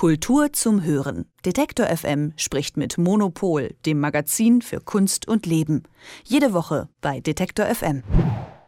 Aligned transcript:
Kultur 0.00 0.50
zum 0.54 0.82
Hören. 0.82 1.26
Detektor 1.44 1.84
FM 1.94 2.32
spricht 2.36 2.78
mit 2.78 2.96
Monopol, 2.96 3.74
dem 3.84 4.00
Magazin 4.00 4.62
für 4.62 4.80
Kunst 4.80 5.28
und 5.28 5.44
Leben. 5.44 5.82
Jede 6.24 6.54
Woche 6.54 6.88
bei 7.02 7.20
Detektor 7.20 7.66
FM. 7.66 8.02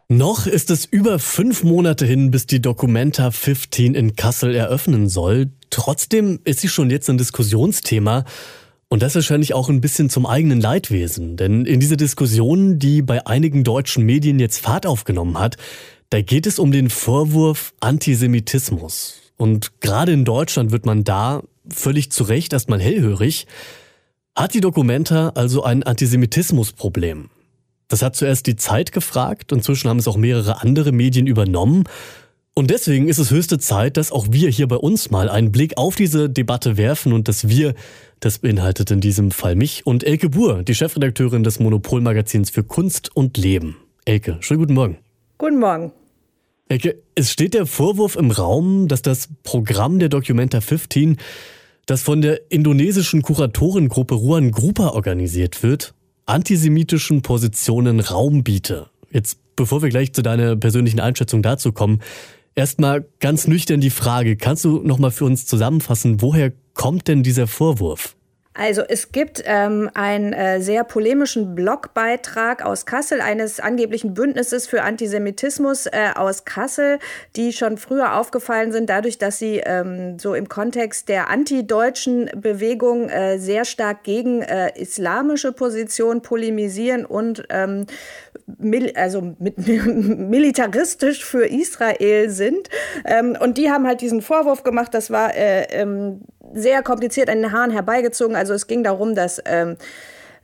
Noch 0.09 0.45
ist 0.45 0.69
es 0.69 0.85
über 0.85 1.17
fünf 1.17 1.63
Monate 1.63 2.05
hin, 2.05 2.29
bis 2.29 2.45
die 2.45 2.61
Documenta 2.61 3.31
15 3.31 3.95
in 3.95 4.15
Kassel 4.15 4.53
eröffnen 4.53 5.09
soll. 5.09 5.49
Trotzdem 5.71 6.39
ist 6.43 6.59
sie 6.59 6.69
schon 6.69 6.91
jetzt 6.91 7.09
ein 7.09 7.17
Diskussionsthema. 7.17 8.25
Und 8.87 9.01
das 9.01 9.15
wahrscheinlich 9.15 9.55
auch 9.55 9.69
ein 9.69 9.81
bisschen 9.81 10.11
zum 10.11 10.27
eigenen 10.27 10.61
Leidwesen. 10.61 11.35
Denn 11.35 11.65
in 11.65 11.79
dieser 11.79 11.97
Diskussion, 11.97 12.77
die 12.77 13.01
bei 13.01 13.25
einigen 13.25 13.63
deutschen 13.63 14.05
Medien 14.05 14.37
jetzt 14.37 14.59
Fahrt 14.59 14.85
aufgenommen 14.85 15.39
hat, 15.39 15.57
da 16.11 16.21
geht 16.21 16.45
es 16.45 16.59
um 16.59 16.71
den 16.71 16.91
Vorwurf 16.91 17.73
Antisemitismus. 17.79 19.22
Und 19.43 19.81
gerade 19.81 20.13
in 20.13 20.23
Deutschland 20.23 20.71
wird 20.71 20.85
man 20.85 21.03
da 21.03 21.43
völlig 21.67 22.13
zu 22.13 22.23
Recht 22.23 22.53
erstmal 22.53 22.79
hellhörig. 22.79 23.45
Hat 24.37 24.53
die 24.53 24.61
Documenta 24.61 25.33
also 25.35 25.63
ein 25.63 25.83
Antisemitismusproblem? 25.83 27.29
Das 27.89 28.01
hat 28.01 28.15
zuerst 28.15 28.47
die 28.47 28.55
Zeit 28.55 28.93
gefragt, 28.93 29.51
inzwischen 29.51 29.89
haben 29.89 29.99
es 29.99 30.07
auch 30.07 30.15
mehrere 30.15 30.61
andere 30.61 30.93
Medien 30.93 31.27
übernommen. 31.27 31.83
Und 32.53 32.69
deswegen 32.69 33.09
ist 33.09 33.17
es 33.17 33.31
höchste 33.31 33.59
Zeit, 33.59 33.97
dass 33.97 34.13
auch 34.13 34.27
wir 34.29 34.49
hier 34.49 34.69
bei 34.69 34.77
uns 34.77 35.11
mal 35.11 35.27
einen 35.27 35.51
Blick 35.51 35.77
auf 35.77 35.97
diese 35.97 36.29
Debatte 36.29 36.77
werfen 36.77 37.11
und 37.11 37.27
dass 37.27 37.49
wir, 37.49 37.73
das 38.21 38.39
beinhaltet 38.39 38.91
in 38.91 39.01
diesem 39.01 39.29
Fall 39.31 39.57
mich 39.57 39.85
und 39.85 40.05
Elke 40.05 40.29
Buhr, 40.29 40.63
die 40.63 40.73
Chefredakteurin 40.73 41.43
des 41.43 41.59
Monopolmagazins 41.59 42.49
für 42.49 42.63
Kunst 42.63 43.13
und 43.13 43.35
Leben. 43.35 43.75
Elke, 44.05 44.37
schönen 44.39 44.61
guten 44.61 44.73
Morgen. 44.73 44.99
Guten 45.37 45.59
Morgen. 45.59 45.91
Elke, 46.69 47.01
es 47.15 47.31
steht 47.31 47.53
der 47.53 47.65
Vorwurf 47.65 48.15
im 48.15 48.31
Raum, 48.31 48.87
dass 48.87 49.01
das 49.01 49.29
Programm 49.43 49.99
der 49.99 50.09
Documenta 50.09 50.61
15, 50.61 51.17
das 51.85 52.01
von 52.01 52.21
der 52.21 52.51
indonesischen 52.51 53.21
Kuratorengruppe 53.21 54.15
Ruan 54.15 54.51
Grupa 54.51 54.89
organisiert 54.89 55.61
wird, 55.61 55.93
antisemitischen 56.25 57.21
Positionen 57.21 57.99
Raum 57.99 58.43
biete. 58.43 58.87
Jetzt, 59.11 59.37
bevor 59.55 59.81
wir 59.81 59.89
gleich 59.89 60.13
zu 60.13 60.21
deiner 60.21 60.55
persönlichen 60.55 60.99
Einschätzung 60.99 61.41
dazu 61.41 61.73
kommen, 61.73 61.99
Erstmal 62.55 63.05
ganz 63.19 63.47
nüchtern 63.47 63.81
die 63.81 63.89
Frage, 63.89 64.37
kannst 64.37 64.63
du 64.63 64.81
noch 64.83 64.99
mal 64.99 65.09
für 65.09 65.25
uns 65.25 65.47
zusammenfassen, 65.47 66.21
woher 66.21 66.53
kommt 66.75 67.07
denn 67.07 67.23
dieser 67.23 67.47
Vorwurf? 67.47 68.15
Also 68.55 68.83
es 68.87 69.11
gibt 69.11 69.41
ähm, 69.45 69.89
einen 69.95 70.31
äh, 70.31 70.61
sehr 70.61 70.83
polemischen 70.83 71.55
Blogbeitrag 71.55 72.63
aus 72.63 72.85
Kassel, 72.85 73.19
eines 73.19 73.59
angeblichen 73.59 74.13
Bündnisses 74.13 74.67
für 74.67 74.83
Antisemitismus 74.83 75.87
äh, 75.87 76.11
aus 76.15 76.45
Kassel, 76.45 76.99
die 77.35 77.51
schon 77.51 77.77
früher 77.77 78.15
aufgefallen 78.15 78.71
sind, 78.71 78.89
dadurch, 78.89 79.17
dass 79.17 79.39
sie 79.39 79.57
ähm, 79.57 80.19
so 80.19 80.35
im 80.35 80.49
Kontext 80.49 81.09
der 81.09 81.31
antideutschen 81.31 82.29
Bewegung 82.35 83.09
äh, 83.09 83.39
sehr 83.39 83.65
stark 83.65 84.03
gegen 84.03 84.43
äh, 84.43 84.71
islamische 84.79 85.51
Positionen 85.51 86.21
polemisieren 86.21 87.05
und 87.05 87.43
ähm, 87.49 87.87
mil 88.59 88.93
also 88.95 89.33
mit, 89.39 89.57
militaristisch 89.87 91.25
für 91.25 91.45
Israel 91.45 92.29
sind. 92.29 92.69
Ähm, 93.05 93.35
und 93.39 93.57
die 93.57 93.71
haben 93.71 93.87
halt 93.87 94.01
diesen 94.01 94.21
Vorwurf 94.21 94.61
gemacht, 94.63 94.93
das 94.93 95.09
war 95.09 95.35
äh, 95.35 95.63
ähm, 95.71 96.21
sehr 96.53 96.83
kompliziert 96.83 97.29
an 97.29 97.41
den 97.41 97.51
Haaren 97.51 97.71
herbeigezogen. 97.71 98.35
Also 98.35 98.53
es 98.53 98.67
ging 98.67 98.83
darum, 98.83 99.15
dass 99.15 99.41
ähm, 99.45 99.77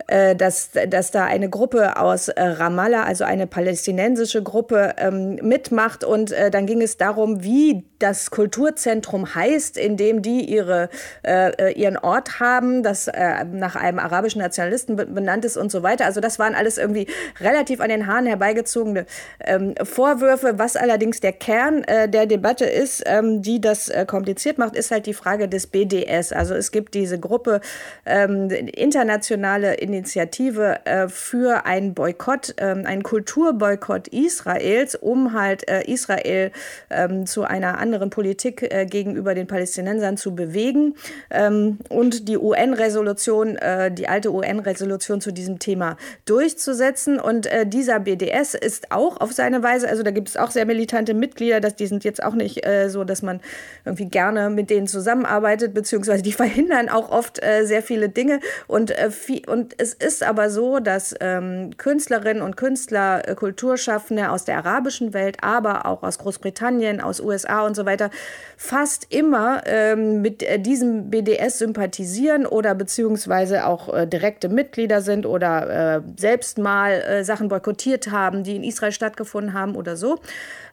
äh, 0.08 0.36
dass, 0.36 0.72
dass 0.88 1.12
da 1.12 1.26
eine 1.26 1.50
Gruppe 1.50 1.98
aus 1.98 2.30
äh, 2.30 2.42
Ramallah, 2.42 3.04
also 3.04 3.26
eine 3.26 3.48
palästinensische 3.48 4.42
Gruppe, 4.42 4.96
ähm, 4.98 5.36
mitmacht. 5.36 6.04
Und 6.04 6.32
äh, 6.32 6.50
dann 6.50 6.66
ging 6.66 6.82
es 6.82 6.98
darum, 6.98 7.44
wie 7.44 7.89
das 8.00 8.32
Kulturzentrum 8.32 9.36
heißt, 9.36 9.78
in 9.78 9.98
dem 9.98 10.22
die 10.22 10.42
ihre, 10.46 10.90
äh, 11.24 11.74
ihren 11.74 11.98
Ort 11.98 12.40
haben, 12.40 12.82
das 12.82 13.08
äh, 13.08 13.44
nach 13.44 13.76
einem 13.76 14.00
arabischen 14.00 14.42
Nationalisten 14.42 14.96
benannt 14.96 15.46
ist 15.46 15.58
und 15.58 15.72
so 15.72 15.84
weiter. 15.84 16.06
Also 16.06 16.22
das 16.22 16.40
waren 16.40 16.56
alles 16.56 16.78
irgendwie 16.78 17.08
relativ 17.40 17.82
an 17.82 17.90
den 17.90 18.08
Haaren 18.08 18.26
herbeigezogene 18.26 19.06
ähm, 19.42 19.76
Vorwürfe. 19.84 20.58
Was 20.58 20.76
allerdings 20.76 21.20
der 21.20 21.34
Kern 21.34 21.84
äh, 21.84 22.08
der 22.08 22.26
Debatte 22.26 22.66
ist, 22.66 23.04
ähm, 23.06 23.42
die 23.42 23.60
das 23.60 23.90
äh, 23.90 24.06
kompliziert 24.06 24.58
macht, 24.58 24.76
ist 24.76 24.92
halt 24.92 25.06
die 25.06 25.14
Frage 25.14 25.50
des 25.50 25.68
BDS. 25.68 26.32
Also 26.32 26.56
es 26.56 26.72
gibt 26.72 26.94
diese 26.94 27.20
Gruppe 27.20 27.60
ähm, 28.06 28.50
internationale 28.50 29.76
Initiative 29.76 30.86
äh, 30.86 31.10
für 31.10 31.66
einen 31.66 31.94
Boykott, 31.94 32.56
ähm, 32.58 32.86
einen 32.86 33.04
Kulturboykott 33.04 34.08
Israels, 34.08 34.96
um 34.96 35.34
halt 35.34 35.68
äh, 35.68 35.84
Israel 35.84 36.52
ähm, 36.90 37.26
zu 37.26 37.44
einer 37.44 37.78
anderen 37.78 37.89
anderen 37.90 38.12
Politik 38.12 38.62
äh, 38.62 38.86
gegenüber 38.86 39.34
den 39.34 39.48
Palästinensern 39.48 40.16
zu 40.16 40.36
bewegen. 40.36 40.96
Ähm, 41.32 41.80
und 41.90 42.28
die 42.28 42.38
UN-Resolution, 42.38 43.56
äh, 43.58 43.92
die 43.92 44.08
alte 44.08 44.32
UN-Resolution 44.32 45.22
zu 45.22 45.32
diesem 45.32 45.58
Thema 45.58 45.98
durchzusetzen. 46.26 47.20
Und 47.20 47.48
äh, 47.48 47.66
dieser 47.66 48.00
BDS 48.00 48.54
ist 48.54 48.92
auch 48.92 49.20
auf 49.20 49.32
seine 49.34 49.64
Weise, 49.64 49.90
also 49.90 50.04
da 50.04 50.12
gibt 50.12 50.30
es 50.30 50.38
auch 50.38 50.52
sehr 50.52 50.66
militante 50.66 51.16
Mitglieder, 51.16 51.60
dass 51.60 51.76
die 51.76 51.88
sind 51.88 52.04
jetzt 52.04 52.22
auch 52.22 52.36
nicht 52.36 52.66
äh, 52.66 52.90
so, 52.90 53.04
dass 53.04 53.24
man 53.24 53.42
irgendwie 53.86 54.06
gerne 54.06 54.52
mit 54.52 54.70
denen 54.70 54.86
zusammenarbeitet, 54.86 55.74
beziehungsweise 55.74 56.22
die 56.22 56.32
verhindern 56.44 56.90
auch 56.90 57.10
oft 57.10 57.44
äh, 57.44 57.66
sehr 57.66 57.82
viele 57.82 58.10
Dinge. 58.10 58.40
Und, 58.68 58.92
äh, 58.92 59.10
viel, 59.10 59.42
und 59.50 59.74
es 59.78 59.96
ist 59.96 60.22
aber 60.22 60.52
so, 60.52 60.80
dass 60.80 61.16
ähm, 61.20 61.72
Künstlerinnen 61.78 62.44
und 62.44 62.56
Künstler, 62.56 63.24
Kulturschaffende 63.36 64.30
aus 64.30 64.46
der 64.46 64.58
arabischen 64.58 65.14
Welt, 65.14 65.38
aber 65.42 65.88
auch 65.88 66.04
aus 66.04 66.20
Großbritannien, 66.20 67.02
aus 67.02 67.20
USA 67.20 67.66
und 67.66 67.76
so 67.76 67.79
so 67.80 67.86
weiter, 67.86 68.10
fast 68.58 69.08
immer 69.10 69.64
ähm, 69.66 70.22
mit 70.22 70.44
äh, 70.44 70.60
diesem 70.60 71.10
BDS 71.10 71.60
sympathisieren 71.60 72.46
oder 72.46 72.76
beziehungsweise 72.76 73.66
auch 73.66 73.94
äh, 73.94 74.06
direkte 74.06 74.50
Mitglieder 74.50 75.02
sind 75.02 75.26
oder 75.26 75.96
äh, 75.98 76.02
selbst 76.18 76.58
mal 76.58 76.92
äh, 76.92 77.24
Sachen 77.24 77.48
boykottiert 77.48 78.12
haben, 78.12 78.44
die 78.44 78.56
in 78.56 78.64
Israel 78.64 78.92
stattgefunden 78.92 79.54
haben 79.54 79.76
oder 79.76 79.96
so. 79.96 80.20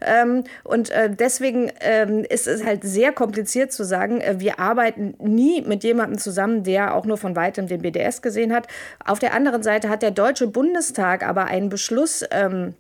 Ähm, 0.01 0.45
und 0.65 0.91
äh, 0.91 1.09
deswegen 1.11 1.71
ähm, 1.81 2.25
ist 2.29 2.47
es 2.47 2.65
halt 2.65 2.85
sehr 2.85 3.13
kompliziert 3.13 3.73
zu 3.73 3.85
sagen, 3.85 4.21
äh, 4.21 4.37
wir 4.39 4.59
arbeiten 4.59 5.15
nie 5.19 5.63
mit 5.63 5.85
jemandem 5.85 6.19
zusammen, 6.19 6.65
der 6.65 6.95
auch 6.95 7.07
nur 7.07 7.17
von 7.17 7.37
weitem 7.37 7.67
den 7.67 7.83
BDS 7.83 8.21
gesehen 8.21 8.53
hat. 8.53 8.67
Auf 9.05 9.19
der 9.19 9.33
anderen 9.33 9.63
Seite 9.63 9.89
hat 9.89 10.03
der 10.03 10.11
Deutsche 10.11 10.47
Bundestag 10.47 11.27
aber 11.27 11.47
einen 11.47 11.69
Beschluss 11.69 12.25
ähm, 12.31 12.75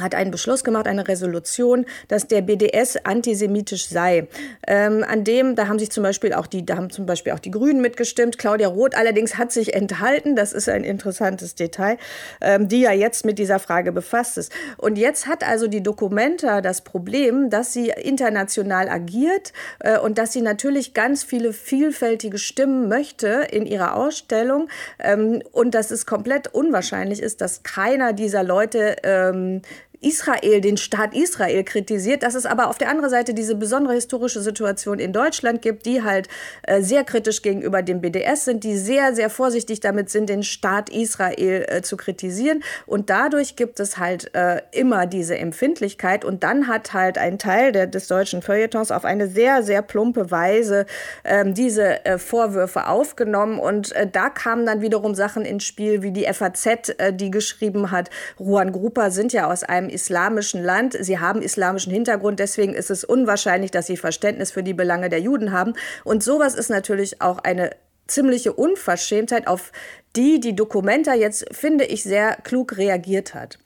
hat 0.00 0.14
einen 0.14 0.30
Beschluss 0.30 0.64
gemacht, 0.64 0.86
eine 0.86 1.06
Resolution, 1.08 1.86
dass 2.08 2.26
der 2.26 2.42
BDS 2.42 2.96
antisemitisch 3.04 3.88
sei. 3.88 4.28
Ähm, 4.66 5.04
an 5.08 5.24
dem, 5.24 5.56
da 5.56 5.68
haben 5.68 5.78
sich 5.78 5.90
zum 5.90 6.02
Beispiel 6.02 6.32
auch 6.32 6.46
die, 6.46 6.64
da 6.64 6.76
haben 6.76 6.90
zum 6.90 7.06
Beispiel 7.06 7.32
auch 7.32 7.38
die 7.38 7.50
Grünen 7.50 7.80
mitgestimmt. 7.80 8.38
Claudia 8.38 8.68
Roth 8.68 8.94
allerdings 8.94 9.38
hat 9.38 9.52
sich 9.52 9.74
enthalten. 9.74 10.36
Das 10.36 10.52
ist 10.52 10.68
ein 10.68 10.84
interessantes 10.84 11.54
Detail, 11.54 11.96
ähm, 12.40 12.68
die 12.68 12.80
ja 12.80 12.92
jetzt 12.92 13.24
mit 13.24 13.38
dieser 13.38 13.58
Frage 13.58 13.92
befasst 13.92 14.38
ist. 14.38 14.52
Und 14.76 14.96
jetzt 14.96 15.26
hat 15.26 15.46
also 15.46 15.66
die 15.66 15.82
Documenta 15.82 16.60
das 16.60 16.82
Problem, 16.82 17.50
dass 17.50 17.72
sie 17.72 17.88
international 17.88 18.88
agiert 18.88 19.52
äh, 19.80 19.98
und 19.98 20.18
dass 20.18 20.32
sie 20.32 20.42
natürlich 20.42 20.94
ganz 20.94 21.24
viele 21.24 21.52
vielfältige 21.52 22.38
Stimmen 22.38 22.88
möchte 22.88 23.46
in 23.50 23.66
ihrer 23.66 23.96
Ausstellung 23.96 24.68
ähm, 24.98 25.42
und 25.52 25.74
dass 25.74 25.90
es 25.90 26.06
komplett 26.06 26.48
unwahrscheinlich 26.48 27.22
ist, 27.22 27.40
dass 27.40 27.62
keiner 27.62 28.12
dieser 28.12 28.42
Leute 28.42 28.96
ähm, 29.02 29.62
Israel, 30.00 30.60
den 30.60 30.76
Staat 30.76 31.14
Israel 31.14 31.64
kritisiert, 31.64 32.22
dass 32.22 32.34
es 32.34 32.46
aber 32.46 32.68
auf 32.68 32.78
der 32.78 32.88
anderen 32.88 33.10
Seite 33.10 33.34
diese 33.34 33.54
besondere 33.54 33.94
historische 33.94 34.40
Situation 34.40 34.98
in 34.98 35.12
Deutschland 35.12 35.62
gibt, 35.62 35.86
die 35.86 36.02
halt 36.02 36.28
äh, 36.62 36.82
sehr 36.82 37.04
kritisch 37.04 37.42
gegenüber 37.42 37.82
dem 37.82 38.00
BDS 38.00 38.44
sind, 38.44 38.64
die 38.64 38.76
sehr, 38.76 39.14
sehr 39.14 39.30
vorsichtig 39.30 39.80
damit 39.80 40.10
sind, 40.10 40.28
den 40.28 40.42
Staat 40.42 40.90
Israel 40.90 41.66
äh, 41.68 41.82
zu 41.82 41.96
kritisieren. 41.96 42.62
Und 42.86 43.10
dadurch 43.10 43.56
gibt 43.56 43.80
es 43.80 43.98
halt 43.98 44.34
äh, 44.34 44.62
immer 44.72 45.06
diese 45.06 45.36
Empfindlichkeit. 45.36 46.24
Und 46.24 46.42
dann 46.42 46.68
hat 46.68 46.92
halt 46.92 47.18
ein 47.18 47.38
Teil 47.38 47.72
der, 47.72 47.86
des 47.86 48.08
deutschen 48.08 48.42
Feuilletons 48.42 48.90
auf 48.90 49.04
eine 49.04 49.28
sehr, 49.28 49.62
sehr 49.62 49.82
plumpe 49.82 50.30
Weise 50.30 50.86
ähm, 51.24 51.54
diese 51.54 52.04
äh, 52.04 52.18
Vorwürfe 52.18 52.88
aufgenommen. 52.88 53.58
Und 53.58 53.92
äh, 53.92 54.06
da 54.10 54.30
kamen 54.30 54.66
dann 54.66 54.80
wiederum 54.80 55.14
Sachen 55.14 55.44
ins 55.44 55.64
Spiel, 55.64 56.02
wie 56.02 56.12
die 56.12 56.24
FAZ, 56.24 56.66
äh, 56.98 57.12
die 57.12 57.30
geschrieben 57.30 57.90
hat, 57.90 58.10
Ruan 58.38 58.72
Grupa 58.72 59.10
sind 59.10 59.32
ja 59.32 59.50
aus 59.50 59.64
einem 59.64 59.85
einem 59.86 59.94
islamischen 59.94 60.62
Land. 60.62 60.96
Sie 61.00 61.18
haben 61.18 61.42
islamischen 61.42 61.92
Hintergrund, 61.92 62.40
deswegen 62.40 62.74
ist 62.74 62.90
es 62.90 63.04
unwahrscheinlich, 63.04 63.70
dass 63.70 63.86
sie 63.86 63.96
Verständnis 63.96 64.50
für 64.50 64.62
die 64.62 64.74
Belange 64.74 65.08
der 65.08 65.20
Juden 65.20 65.52
haben. 65.52 65.74
Und 66.04 66.22
sowas 66.22 66.54
ist 66.54 66.70
natürlich 66.70 67.22
auch 67.22 67.38
eine 67.38 67.70
ziemliche 68.06 68.52
Unverschämtheit, 68.52 69.46
auf 69.46 69.72
die 70.14 70.40
die 70.40 70.54
Dokumenta 70.54 71.14
jetzt, 71.14 71.46
finde 71.52 71.84
ich, 71.84 72.02
sehr 72.02 72.36
klug 72.42 72.76
reagiert 72.76 73.34
hat. 73.34 73.58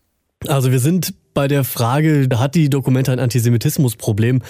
Also 0.48 0.72
wir 0.72 0.78
sind 0.78 1.14
bei 1.34 1.48
der 1.48 1.64
Frage, 1.64 2.28
hat 2.34 2.54
die 2.54 2.70
Dokumenta 2.70 3.12
ein 3.12 3.20
Antisemitismusproblem? 3.20 4.42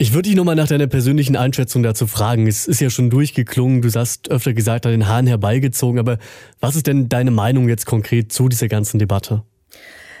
Ich 0.00 0.12
würde 0.12 0.28
dich 0.28 0.36
nochmal 0.36 0.54
nach 0.54 0.68
deiner 0.68 0.86
persönlichen 0.86 1.34
Einschätzung 1.34 1.82
dazu 1.82 2.06
fragen. 2.06 2.46
Es 2.46 2.68
ist 2.68 2.80
ja 2.80 2.88
schon 2.88 3.10
durchgeklungen, 3.10 3.82
du 3.82 3.92
hast 3.92 4.30
öfter 4.30 4.52
gesagt, 4.52 4.86
an 4.86 4.92
den 4.92 5.08
Haaren 5.08 5.26
herbeigezogen, 5.26 5.98
aber 5.98 6.18
was 6.60 6.76
ist 6.76 6.86
denn 6.86 7.08
deine 7.08 7.32
Meinung 7.32 7.68
jetzt 7.68 7.84
konkret 7.84 8.32
zu 8.32 8.48
dieser 8.48 8.68
ganzen 8.68 9.00
Debatte? 9.00 9.42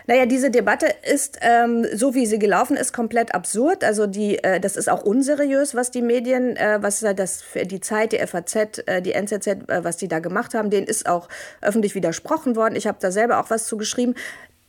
Naja, 0.08 0.24
diese 0.24 0.50
Debatte 0.50 0.86
ist, 1.02 1.38
ähm, 1.42 1.86
so 1.92 2.14
wie 2.14 2.24
sie 2.24 2.38
gelaufen 2.38 2.78
ist, 2.78 2.94
komplett 2.94 3.34
absurd. 3.34 3.84
Also 3.84 4.06
die, 4.06 4.42
äh, 4.42 4.58
das 4.58 4.76
ist 4.76 4.88
auch 4.88 5.02
unseriös, 5.02 5.74
was 5.74 5.90
die 5.90 6.00
Medien, 6.00 6.56
äh, 6.56 6.78
was 6.80 7.00
das 7.00 7.44
die 7.54 7.80
Zeit, 7.80 8.12
die 8.12 8.26
FAZ, 8.26 8.84
äh, 8.86 9.02
die 9.02 9.12
NZZ, 9.12 9.46
äh, 9.46 9.84
was 9.84 9.98
die 9.98 10.08
da 10.08 10.20
gemacht 10.20 10.54
haben, 10.54 10.70
denen 10.70 10.86
ist 10.86 11.06
auch 11.06 11.28
öffentlich 11.60 11.94
widersprochen 11.94 12.56
worden. 12.56 12.74
Ich 12.74 12.86
habe 12.86 12.96
da 12.98 13.10
selber 13.10 13.38
auch 13.38 13.50
was 13.50 13.66
zu 13.66 13.76
geschrieben. 13.76 14.14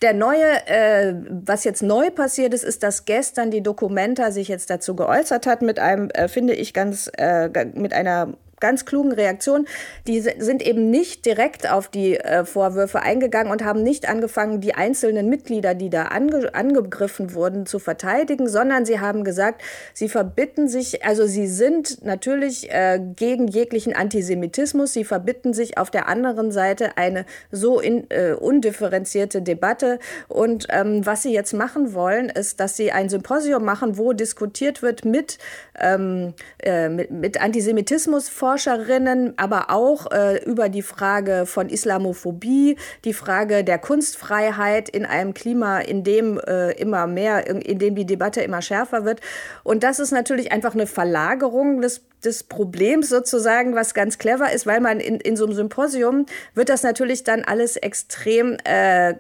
Der 0.02 0.14
neue, 0.14 0.68
äh, 0.68 1.16
was 1.30 1.64
jetzt 1.64 1.84
neu 1.84 2.10
passiert 2.10 2.54
ist, 2.54 2.66
ist, 2.66 2.84
dass 2.84 3.06
gestern 3.06 3.50
die 3.50 3.64
Documenta 3.64 4.32
sich 4.32 4.50
jetzt 4.50 4.70
dazu 4.70 4.94
geäußert 4.94 5.48
hat 5.48 5.62
mit 5.62 5.80
einem, 5.80 6.10
äh, 6.10 6.28
finde 6.28 6.54
ich, 6.54 6.74
ganz, 6.74 7.10
äh, 7.18 7.50
mit 7.76 7.94
einer 7.94 8.34
ganz 8.60 8.86
klugen 8.86 9.12
Reaktion. 9.12 9.68
Die 10.08 10.22
sind 10.22 10.62
eben 10.62 10.90
nicht 10.90 11.26
direkt 11.26 11.70
auf 11.70 11.88
die 11.88 12.18
äh, 12.18 12.46
Vorwürfe 12.46 13.02
eingegangen 13.02 13.52
und 13.52 13.64
haben 13.64 13.84
nicht 13.84 14.08
angefangen, 14.08 14.62
die 14.62 14.76
einzelnen 14.76 15.30
Mitglieder, 15.30 15.76
die 15.76 15.90
da 15.90 16.04
ange 16.04 16.54
angegriffen 16.54 17.34
wurden, 17.34 17.66
zu 17.66 17.80
verteidigen, 17.80 18.48
sondern 18.48 18.86
sie 18.86 19.00
haben 19.00 19.24
gesagt, 19.24 19.62
sie 19.94 20.10
verbitten 20.10 20.68
sich, 20.68 21.06
also 21.06 21.26
sie 21.26 21.48
sind 21.48 22.04
natürlich 22.04 22.72
äh, 22.72 23.00
gegen 23.16 23.48
jeglichen 23.48 23.96
Antisemitismus, 23.96 24.94
sie 24.94 25.04
verbitten 25.04 25.54
sich 25.54 25.78
auf 25.78 25.92
der 25.92 26.08
anderen 26.08 26.52
Seite 26.52 26.98
eine 26.98 27.26
so 27.52 27.80
in, 27.80 28.10
äh, 28.10 28.34
undifferenzierte 28.34 29.42
Debatte. 29.42 30.00
Und 30.28 30.68
ähm, 30.70 31.06
was 31.06 31.24
sie 31.24 31.34
jetzt 31.34 31.54
machen 31.54 31.94
wollen, 31.94 32.30
ist, 32.30 32.60
dass 32.60 32.76
sie 32.76 32.92
ein 32.92 33.10
Symposium 33.10 33.64
machen, 33.64 33.98
wo 33.98 34.14
diskutiert 34.14 34.82
wird 34.82 35.06
mit, 35.06 35.38
ähm, 35.80 36.34
äh, 36.60 36.90
mit, 36.90 37.12
mit 37.12 37.42
Antisemitismus 37.42 38.30
Forscherinnen, 38.50 39.34
aber 39.38 39.70
auch 39.70 40.12
äh, 40.12 40.44
über 40.44 40.70
die 40.70 40.82
Frage 40.82 41.46
von 41.46 41.70
Islamophobie, 41.70 42.78
die 43.06 43.14
Frage 43.14 43.64
der 43.64 43.78
Kunstfreiheit 43.78 44.90
in 44.90 45.06
einem 45.06 45.36
Klima, 45.36 45.82
in 45.82 46.04
dem 46.04 46.40
äh, 46.40 46.72
immer 46.72 47.06
mehr, 47.06 47.46
in, 47.46 47.78
dem 47.78 47.94
die 47.94 48.08
Debatte 48.08 48.42
immer 48.42 48.64
schärfer 48.64 49.06
wird. 49.06 49.22
Und 49.64 49.84
das 49.84 50.00
ist 50.00 50.10
natürlich 50.10 50.52
einfach 50.52 50.74
eine 50.74 50.88
Verlagerung 50.88 51.80
des 51.82 52.02
des 52.26 52.44
Problems 52.44 53.08
sozusagen, 53.08 53.76
was 53.76 53.94
ganz 53.94 54.18
clever 54.18 54.52
ist, 54.52 54.66
weil 54.66 54.82
man 54.82 55.00
in, 55.00 55.22
in 55.22 55.38
so 55.38 55.46
einem 55.46 55.54
Symposium 55.54 56.26
wird 56.54 56.68
das 56.68 56.84
natürlich 56.84 57.24
dann 57.24 57.46
alles 57.46 57.78
extrem, 57.78 58.58
äh, 58.66 59.14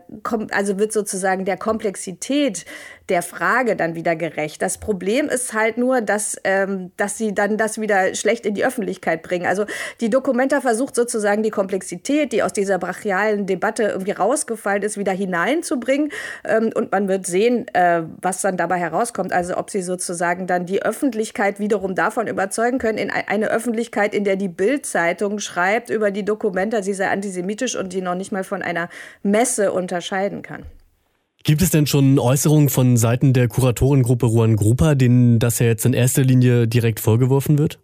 also 0.51 0.79
wird 0.79 0.91
sozusagen 0.91 1.45
der 1.45 1.55
Komplexität 1.55 2.65
der 3.09 3.21
Frage 3.21 3.75
dann 3.75 3.95
wieder 3.95 4.15
gerecht. 4.15 4.61
Das 4.61 4.77
Problem 4.77 5.27
ist 5.27 5.53
halt 5.53 5.77
nur, 5.77 6.01
dass, 6.01 6.37
ähm, 6.43 6.91
dass 6.97 7.17
sie 7.17 7.33
dann 7.33 7.57
das 7.57 7.79
wieder 7.79 8.13
schlecht 8.15 8.45
in 8.45 8.53
die 8.53 8.65
Öffentlichkeit 8.65 9.23
bringen. 9.23 9.45
Also 9.45 9.65
die 10.01 10.09
Dokumenta 10.09 10.61
versucht 10.61 10.95
sozusagen 10.95 11.43
die 11.43 11.49
Komplexität, 11.49 12.31
die 12.31 12.43
aus 12.43 12.53
dieser 12.53 12.77
brachialen 12.77 13.45
Debatte 13.45 13.83
irgendwie 13.83 14.11
rausgefallen 14.11 14.83
ist, 14.83 14.97
wieder 14.97 15.11
hineinzubringen. 15.11 16.11
Ähm, 16.45 16.71
und 16.73 16.91
man 16.91 17.07
wird 17.07 17.25
sehen, 17.25 17.67
äh, 17.73 18.03
was 18.21 18.41
dann 18.41 18.57
dabei 18.57 18.77
herauskommt. 18.77 19.33
Also 19.33 19.57
ob 19.57 19.69
sie 19.69 19.81
sozusagen 19.81 20.47
dann 20.47 20.65
die 20.65 20.83
Öffentlichkeit 20.83 21.59
wiederum 21.59 21.95
davon 21.95 22.27
überzeugen 22.27 22.77
können, 22.77 22.97
in 22.97 23.09
eine 23.11 23.49
Öffentlichkeit, 23.49 24.13
in 24.13 24.23
der 24.23 24.35
die 24.35 24.47
Bild-Zeitung 24.47 25.39
schreibt 25.39 25.89
über 25.89 26.11
die 26.11 26.25
Dokumenta, 26.25 26.81
sie 26.83 26.93
sei 26.93 27.09
antisemitisch 27.09 27.75
und 27.75 27.93
die 27.93 28.01
noch 28.01 28.15
nicht 28.15 28.31
mal 28.31 28.43
von 28.43 28.61
einer 28.61 28.89
Messe 29.23 29.71
unterscheiden 29.71 30.41
kann. 30.41 30.65
Gibt 31.43 31.61
es 31.61 31.69
denn 31.69 31.87
schon 31.87 32.19
Äußerungen 32.19 32.69
von 32.69 32.97
Seiten 32.97 33.33
der 33.33 33.47
Kuratorengruppe 33.47 34.25
Ruan 34.25 34.55
Grupa, 34.55 34.95
denen 34.95 35.39
das 35.39 35.59
ja 35.59 35.67
jetzt 35.67 35.85
in 35.85 35.93
erster 35.93 36.23
Linie 36.23 36.67
direkt 36.67 36.99
vorgeworfen 36.99 37.57
wird? 37.57 37.79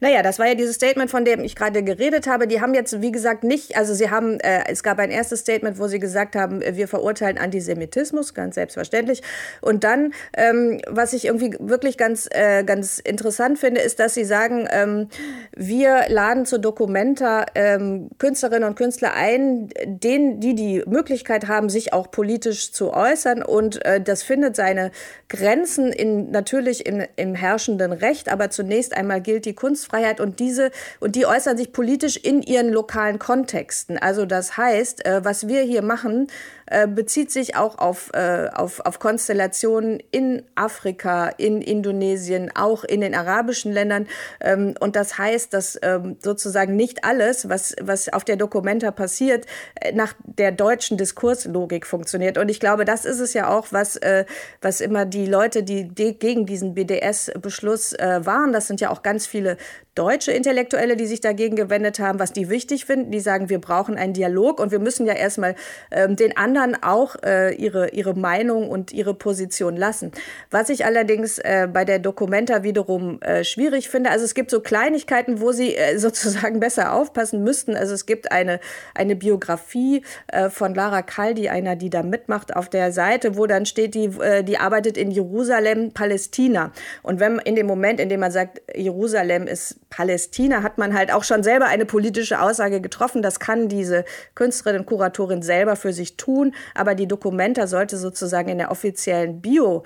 Naja, 0.00 0.22
das 0.22 0.38
war 0.38 0.46
ja 0.46 0.54
dieses 0.54 0.76
Statement, 0.76 1.10
von 1.10 1.24
dem 1.24 1.44
ich 1.44 1.56
gerade 1.56 1.82
geredet 1.82 2.26
habe. 2.26 2.46
Die 2.46 2.60
haben 2.60 2.74
jetzt, 2.74 3.00
wie 3.00 3.12
gesagt, 3.12 3.44
nicht, 3.44 3.76
also 3.76 3.94
sie 3.94 4.10
haben, 4.10 4.40
äh, 4.40 4.64
es 4.68 4.82
gab 4.82 4.98
ein 4.98 5.10
erstes 5.10 5.40
Statement, 5.40 5.78
wo 5.78 5.86
sie 5.88 5.98
gesagt 5.98 6.36
haben, 6.36 6.60
wir 6.60 6.88
verurteilen 6.88 7.38
Antisemitismus, 7.38 8.34
ganz 8.34 8.54
selbstverständlich. 8.54 9.22
Und 9.60 9.84
dann, 9.84 10.12
ähm, 10.36 10.80
was 10.88 11.12
ich 11.12 11.26
irgendwie 11.26 11.56
wirklich 11.58 11.98
ganz, 11.98 12.28
äh, 12.30 12.64
ganz 12.64 12.98
interessant 12.98 13.58
finde, 13.58 13.80
ist, 13.80 13.98
dass 14.00 14.14
sie 14.14 14.24
sagen, 14.24 14.68
ähm, 14.70 15.08
wir 15.54 16.04
laden 16.08 16.46
zu 16.46 16.58
Documenta 16.58 17.46
ähm, 17.54 18.10
Künstlerinnen 18.18 18.68
und 18.68 18.76
Künstler 18.76 19.14
ein, 19.14 19.68
denen, 19.84 20.40
die 20.40 20.54
die 20.54 20.82
Möglichkeit 20.86 21.48
haben, 21.48 21.68
sich 21.68 21.92
auch 21.92 22.10
politisch 22.10 22.72
zu 22.72 22.92
äußern. 22.92 23.42
Und 23.42 23.84
äh, 23.84 24.00
das 24.00 24.22
findet 24.22 24.56
seine 24.56 24.90
Grenzen 25.28 25.92
in, 25.92 26.30
natürlich 26.30 26.86
in, 26.86 27.06
im 27.16 27.34
herrschenden 27.34 27.92
Recht, 27.92 28.30
aber 28.30 28.50
zunächst 28.50 28.96
einmal 28.96 29.20
gilt 29.20 29.44
die 29.44 29.54
Kunstfreiheit 29.62 30.20
und 30.20 30.40
diese 30.40 30.72
und 30.98 31.14
die 31.14 31.24
äußern 31.24 31.56
sich 31.56 31.72
politisch 31.72 32.16
in 32.16 32.42
ihren 32.42 32.72
lokalen 32.72 33.20
Kontexten. 33.20 33.96
Also 33.96 34.26
das 34.26 34.56
heißt, 34.56 35.06
äh, 35.06 35.24
was 35.24 35.46
wir 35.46 35.62
hier 35.62 35.82
machen, 35.82 36.26
äh, 36.72 36.86
bezieht 36.86 37.30
sich 37.30 37.54
auch 37.54 37.76
auf, 37.78 38.10
äh, 38.14 38.48
auf, 38.52 38.80
auf 38.80 38.98
Konstellationen 38.98 40.02
in 40.10 40.42
Afrika, 40.54 41.28
in 41.28 41.60
Indonesien, 41.60 42.50
auch 42.54 42.82
in 42.82 43.02
den 43.02 43.14
arabischen 43.14 43.72
Ländern. 43.72 44.08
Ähm, 44.40 44.74
und 44.80 44.96
das 44.96 45.18
heißt, 45.18 45.52
dass 45.52 45.78
ähm, 45.82 46.16
sozusagen 46.22 46.74
nicht 46.74 47.04
alles, 47.04 47.50
was, 47.50 47.74
was 47.80 48.08
auf 48.08 48.24
der 48.24 48.36
Dokumenta 48.36 48.90
passiert, 48.90 49.44
äh, 49.80 49.92
nach 49.92 50.14
der 50.24 50.50
deutschen 50.50 50.96
Diskurslogik 50.96 51.86
funktioniert. 51.86 52.38
Und 52.38 52.48
ich 52.48 52.58
glaube, 52.58 52.86
das 52.86 53.04
ist 53.04 53.20
es 53.20 53.34
ja 53.34 53.50
auch, 53.50 53.66
was, 53.70 53.96
äh, 53.96 54.24
was 54.62 54.80
immer 54.80 55.04
die 55.04 55.26
Leute, 55.26 55.62
die, 55.62 55.88
gegen 55.88 56.46
diesen 56.46 56.72
BDS-Beschluss 56.72 57.92
äh, 57.92 58.24
waren, 58.24 58.54
das 58.54 58.66
sind 58.66 58.80
ja 58.80 58.88
auch 58.88 59.02
ganz 59.02 59.26
viele 59.26 59.58
deutsche 59.94 60.32
Intellektuelle, 60.32 60.96
die 60.96 61.06
sich 61.06 61.20
dagegen 61.20 61.54
gewendet 61.54 61.98
haben, 61.98 62.18
was 62.18 62.32
die 62.32 62.48
wichtig 62.48 62.86
finden. 62.86 63.10
Die 63.10 63.20
sagen, 63.20 63.50
wir 63.50 63.60
brauchen 63.60 63.96
einen 63.96 64.14
Dialog 64.14 64.58
und 64.58 64.72
wir 64.72 64.78
müssen 64.78 65.06
ja 65.06 65.12
erstmal 65.12 65.54
ähm, 65.90 66.16
den 66.16 66.36
anderen 66.36 66.82
auch 66.82 67.16
äh, 67.22 67.54
ihre, 67.54 67.90
ihre 67.90 68.14
Meinung 68.14 68.70
und 68.70 68.92
ihre 68.92 69.12
Position 69.12 69.76
lassen. 69.76 70.12
Was 70.50 70.70
ich 70.70 70.86
allerdings 70.86 71.38
äh, 71.38 71.68
bei 71.70 71.84
der 71.84 71.98
Documenta 71.98 72.62
wiederum 72.62 73.20
äh, 73.20 73.44
schwierig 73.44 73.90
finde, 73.90 74.10
also 74.10 74.24
es 74.24 74.34
gibt 74.34 74.50
so 74.50 74.60
Kleinigkeiten, 74.60 75.40
wo 75.40 75.52
sie 75.52 75.76
äh, 75.76 75.98
sozusagen 76.02 76.58
besser 76.58 76.94
aufpassen 76.94 77.44
müssten. 77.44 77.76
Also 77.76 77.92
es 77.92 78.06
gibt 78.06 78.32
eine, 78.32 78.60
eine 78.94 79.14
Biografie 79.14 80.02
äh, 80.28 80.48
von 80.48 80.74
Lara 80.74 81.02
Kaldi, 81.02 81.50
einer, 81.50 81.76
die 81.76 81.90
da 81.90 82.02
mitmacht, 82.02 82.56
auf 82.56 82.70
der 82.70 82.92
Seite, 82.92 83.36
wo 83.36 83.46
dann 83.46 83.66
steht, 83.66 83.94
die, 83.94 84.06
äh, 84.20 84.42
die 84.42 84.56
arbeitet 84.56 84.96
in 84.96 85.10
Jerusalem, 85.10 85.92
Palästina. 85.92 86.72
Und 87.02 87.20
wenn 87.20 87.38
in 87.40 87.56
dem 87.56 87.66
Moment, 87.66 88.00
in 88.00 88.08
dem 88.08 88.20
man 88.20 88.30
sagt, 88.30 88.62
Jerusalem 88.74 89.46
ist 89.46 89.81
Palästina 89.92 90.62
hat 90.62 90.78
man 90.78 90.94
halt 90.94 91.12
auch 91.12 91.22
schon 91.22 91.42
selber 91.42 91.66
eine 91.66 91.84
politische 91.84 92.40
Aussage 92.40 92.80
getroffen. 92.80 93.20
Das 93.20 93.38
kann 93.38 93.68
diese 93.68 94.06
Künstlerin 94.34 94.80
und 94.80 94.86
Kuratorin 94.86 95.42
selber 95.42 95.76
für 95.76 95.92
sich 95.92 96.16
tun. 96.16 96.54
Aber 96.74 96.94
die 96.94 97.06
Dokumenta 97.06 97.66
sollte 97.66 97.98
sozusagen 97.98 98.48
in 98.48 98.56
der 98.56 98.70
offiziellen 98.70 99.42
Bio 99.42 99.82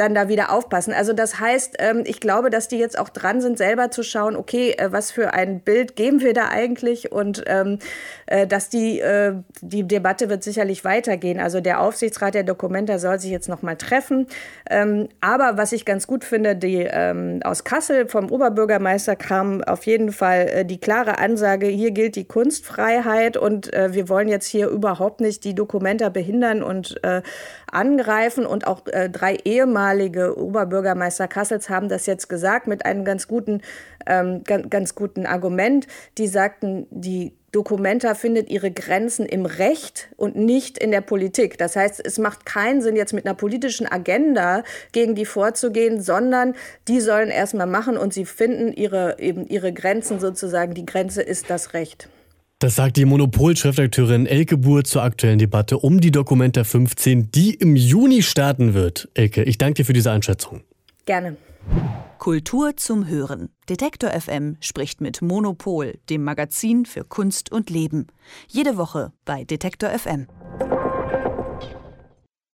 dann 0.00 0.14
da 0.14 0.28
wieder 0.28 0.50
aufpassen. 0.50 0.94
Also 0.94 1.12
das 1.12 1.38
heißt, 1.38 1.76
ähm, 1.78 2.04
ich 2.06 2.20
glaube, 2.20 2.48
dass 2.48 2.68
die 2.68 2.78
jetzt 2.78 2.98
auch 2.98 3.10
dran 3.10 3.42
sind, 3.42 3.58
selber 3.58 3.90
zu 3.90 4.02
schauen, 4.02 4.34
okay, 4.34 4.70
äh, 4.70 4.90
was 4.90 5.10
für 5.10 5.34
ein 5.34 5.60
Bild 5.60 5.94
geben 5.94 6.20
wir 6.20 6.32
da 6.32 6.48
eigentlich 6.48 7.12
und 7.12 7.44
ähm, 7.46 7.78
äh, 8.24 8.46
dass 8.46 8.70
die, 8.70 8.98
äh, 9.00 9.34
die 9.60 9.86
Debatte 9.86 10.30
wird 10.30 10.42
sicherlich 10.42 10.84
weitergehen. 10.84 11.38
Also 11.38 11.60
der 11.60 11.80
Aufsichtsrat 11.80 12.34
der 12.34 12.44
Dokumenta 12.44 12.98
soll 12.98 13.20
sich 13.20 13.30
jetzt 13.30 13.50
noch 13.50 13.60
mal 13.60 13.76
treffen. 13.76 14.26
Ähm, 14.70 15.10
aber 15.20 15.58
was 15.58 15.72
ich 15.72 15.84
ganz 15.84 16.06
gut 16.06 16.24
finde, 16.24 16.56
die 16.56 16.80
aus 17.44 17.64
Kassel 17.64 18.08
vom 18.08 18.30
Oberbürgermeister 18.30 19.16
kam 19.16 19.62
auf 19.62 19.84
jeden 19.84 20.12
Fall 20.12 20.64
die 20.64 20.80
klare 20.80 21.18
Ansage, 21.18 21.66
hier 21.66 21.90
gilt 21.90 22.16
die 22.16 22.24
Kunstfreiheit 22.24 23.36
und 23.36 23.70
wir 23.72 24.08
wollen 24.08 24.28
jetzt 24.28 24.46
hier 24.46 24.68
überhaupt 24.68 25.20
nicht 25.20 25.44
die 25.44 25.54
Dokumenta 25.54 26.08
behindern 26.08 26.62
und 26.62 27.00
angreifen 27.72 28.46
und 28.46 28.66
auch 28.66 28.80
drei 28.80 29.36
ehemalige 29.44 29.60
ehemalige 30.00 30.38
Oberbürgermeister 30.38 31.28
Kassels 31.28 31.68
haben 31.68 31.88
das 31.88 32.06
jetzt 32.06 32.28
gesagt 32.28 32.66
mit 32.66 32.84
einem 32.84 33.04
ganz 33.04 33.28
guten, 33.28 33.62
ähm, 34.06 34.42
ganz, 34.44 34.70
ganz 34.70 34.94
guten 34.94 35.26
Argument. 35.26 35.86
Die 36.18 36.26
sagten, 36.26 36.86
die 36.90 37.34
Dokumenta 37.52 38.14
findet 38.14 38.48
ihre 38.48 38.70
Grenzen 38.70 39.26
im 39.26 39.44
Recht 39.44 40.08
und 40.16 40.36
nicht 40.36 40.78
in 40.78 40.92
der 40.92 41.00
Politik. 41.00 41.58
Das 41.58 41.74
heißt, 41.74 42.04
es 42.04 42.18
macht 42.18 42.46
keinen 42.46 42.80
Sinn, 42.80 42.94
jetzt 42.94 43.12
mit 43.12 43.26
einer 43.26 43.34
politischen 43.34 43.90
Agenda 43.90 44.62
gegen 44.92 45.14
die 45.14 45.24
vorzugehen, 45.24 46.00
sondern 46.00 46.54
die 46.86 47.00
sollen 47.00 47.30
erstmal 47.30 47.66
machen 47.66 47.96
und 47.96 48.14
sie 48.14 48.24
finden 48.24 48.72
ihre, 48.72 49.18
eben 49.18 49.46
ihre 49.48 49.72
Grenzen 49.72 50.20
sozusagen. 50.20 50.74
Die 50.74 50.86
Grenze 50.86 51.22
ist 51.22 51.50
das 51.50 51.74
Recht. 51.74 52.08
Das 52.60 52.76
sagt 52.76 52.98
die 52.98 53.06
Monopol-Chefredakteurin 53.06 54.26
Elke 54.26 54.58
Buhr 54.58 54.84
zur 54.84 55.02
aktuellen 55.02 55.38
Debatte 55.38 55.78
um 55.78 55.98
die 55.98 56.10
Dokumenta 56.10 56.62
15, 56.62 57.30
die 57.30 57.54
im 57.54 57.74
Juni 57.74 58.22
starten 58.22 58.74
wird. 58.74 59.08
Elke, 59.14 59.44
ich 59.44 59.56
danke 59.56 59.76
dir 59.76 59.86
für 59.86 59.94
diese 59.94 60.12
Einschätzung. 60.12 60.60
Gerne. 61.06 61.38
Kultur 62.18 62.76
zum 62.76 63.08
Hören. 63.08 63.48
Detektor 63.70 64.10
FM 64.10 64.58
spricht 64.60 65.00
mit 65.00 65.22
Monopol, 65.22 65.94
dem 66.10 66.22
Magazin 66.22 66.84
für 66.84 67.02
Kunst 67.02 67.50
und 67.50 67.70
Leben. 67.70 68.08
Jede 68.46 68.76
Woche 68.76 69.12
bei 69.24 69.44
Detektor 69.44 69.88
FM. 69.88 70.26